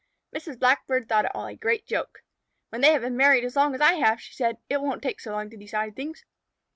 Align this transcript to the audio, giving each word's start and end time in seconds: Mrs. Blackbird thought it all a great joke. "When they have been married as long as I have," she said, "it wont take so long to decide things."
Mrs. 0.35 0.57
Blackbird 0.57 1.07
thought 1.07 1.25
it 1.25 1.31
all 1.35 1.45
a 1.45 1.55
great 1.55 1.85
joke. 1.85 2.23
"When 2.69 2.81
they 2.81 2.91
have 2.93 3.03
been 3.03 3.15
married 3.15 3.45
as 3.45 3.55
long 3.55 3.75
as 3.75 3.81
I 3.81 3.93
have," 3.93 4.19
she 4.19 4.33
said, 4.33 4.57
"it 4.67 4.81
wont 4.81 5.03
take 5.03 5.19
so 5.19 5.31
long 5.33 5.51
to 5.51 5.57
decide 5.57 5.95
things." 5.95 6.25